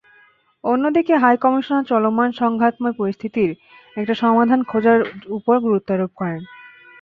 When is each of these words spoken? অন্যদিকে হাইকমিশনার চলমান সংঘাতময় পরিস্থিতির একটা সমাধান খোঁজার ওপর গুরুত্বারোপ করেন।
অন্যদিকে 0.63 1.13
হাইকমিশনার 1.15 1.89
চলমান 1.91 2.29
সংঘাতময় 2.41 2.95
পরিস্থিতির 2.99 3.51
একটা 3.97 4.13
সমাধান 4.23 4.59
খোঁজার 4.63 4.99
ওপর 5.29 5.55
গুরুত্বারোপ 5.59 6.11
করেন। 6.15 6.41